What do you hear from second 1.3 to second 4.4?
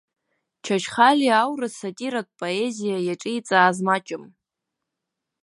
аурыс сатиратә поезиа иаҿиҵааз маҷым.